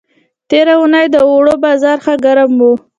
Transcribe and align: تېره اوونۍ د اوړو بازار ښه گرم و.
تېره 0.49 0.73
اوونۍ 0.77 1.05
د 1.11 1.15
اوړو 1.29 1.53
بازار 1.65 1.97
ښه 2.05 2.13
گرم 2.25 2.51
و. 2.59 2.63